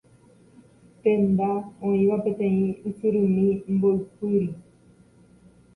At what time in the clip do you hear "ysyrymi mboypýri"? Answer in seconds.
2.93-4.51